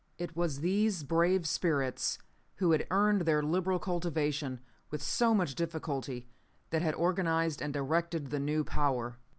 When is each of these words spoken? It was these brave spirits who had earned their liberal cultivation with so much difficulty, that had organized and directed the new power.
It 0.17 0.35
was 0.35 0.61
these 0.61 1.03
brave 1.03 1.47
spirits 1.47 2.17
who 2.55 2.71
had 2.71 2.87
earned 2.89 3.21
their 3.21 3.43
liberal 3.43 3.77
cultivation 3.77 4.59
with 4.89 5.03
so 5.03 5.35
much 5.35 5.53
difficulty, 5.53 6.27
that 6.71 6.81
had 6.81 6.95
organized 6.95 7.61
and 7.61 7.71
directed 7.71 8.31
the 8.31 8.39
new 8.39 8.63
power. 8.63 9.19